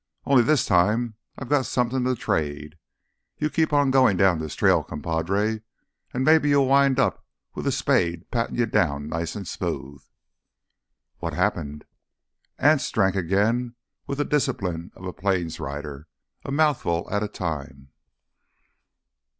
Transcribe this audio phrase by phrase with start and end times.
[0.25, 2.75] Only this time I've got me somethin' to trade.
[3.37, 5.61] You keep on goin' down this trail, compadre,
[6.11, 10.01] an' maybe you'll wind up with a spade pattin' you down nice an' smooth."
[11.19, 11.85] "What happened?"
[12.57, 13.75] Anse drank again
[14.07, 16.07] with the discipline of a plains rider,
[16.43, 17.91] a mouthful at a time.